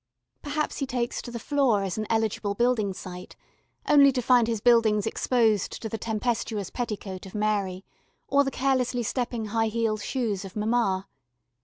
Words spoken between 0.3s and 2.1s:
Perhaps he takes to the floor as an